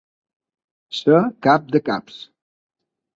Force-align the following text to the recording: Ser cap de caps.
Ser 0.99 1.19
cap 1.47 1.67
de 1.75 1.81
caps. 1.91 2.17